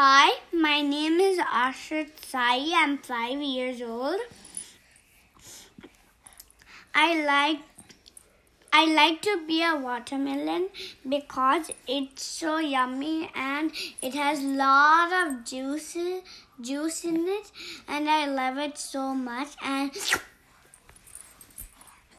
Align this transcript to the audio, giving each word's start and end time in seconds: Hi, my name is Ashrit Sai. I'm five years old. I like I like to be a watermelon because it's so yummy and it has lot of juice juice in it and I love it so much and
Hi, 0.00 0.38
my 0.52 0.80
name 0.80 1.18
is 1.18 1.38
Ashrit 1.38 2.10
Sai. 2.24 2.70
I'm 2.80 2.98
five 2.98 3.40
years 3.42 3.82
old. 3.82 4.20
I 6.94 7.06
like 7.24 7.58
I 8.72 8.84
like 8.92 9.20
to 9.22 9.34
be 9.48 9.60
a 9.64 9.74
watermelon 9.74 10.68
because 11.08 11.72
it's 11.88 12.22
so 12.22 12.58
yummy 12.58 13.28
and 13.34 13.72
it 14.00 14.14
has 14.14 14.40
lot 14.40 15.18
of 15.20 15.44
juice 15.44 15.96
juice 16.60 17.04
in 17.04 17.26
it 17.26 17.50
and 17.88 18.08
I 18.08 18.26
love 18.26 18.56
it 18.58 18.78
so 18.78 19.12
much 19.16 19.56
and 19.60 19.90